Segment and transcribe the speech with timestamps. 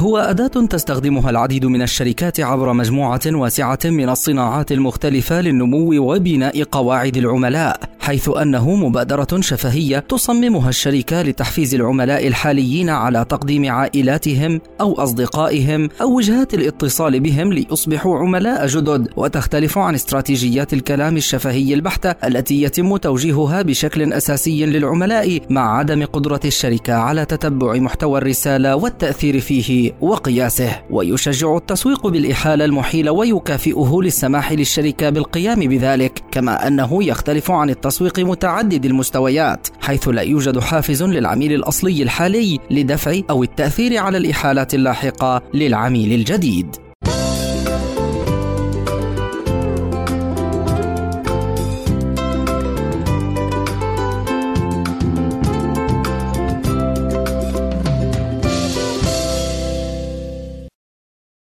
[0.00, 7.16] هو أداة تستخدمها العديد من الشركات عبر مجموعة واسعة من الصناعات المختلفة للنمو وبناء قواعد
[7.16, 15.88] العملاء، حيث أنه مبادرة شفهية تصممها الشركة لتحفيز العملاء الحاليين على تقديم عائلاتهم أو أصدقائهم
[16.00, 22.96] أو وجهات الاتصال بهم ليصبحوا عملاء جدد، وتختلف عن استراتيجيات الكلام الشفهي البحتة التي يتم
[22.96, 30.70] توجيهها بشكل أساسي للعملاء مع عدم قدرة الشركة على تتبع محتوى الرسالة والتأثير فيه وقياسه.
[30.90, 36.22] ويشجع التسويق بالإحالة المحيل ويكافئه للسماح للشركة بالقيام بذلك.
[36.30, 43.20] كما أنه يختلف عن التسويق متعدد المستويات حيث لا يوجد حافز للعميل الأصلي الحالي لدفع
[43.30, 46.87] أو التأثير على الإحالات اللاحقة للعميل الجديد.